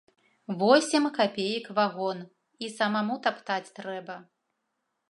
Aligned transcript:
Восем 0.61 1.05
капеек 1.17 1.69
вагон, 1.81 2.19
і 2.65 2.71
самаму 2.79 3.21
таптаць 3.29 3.73
трэба. 3.79 4.19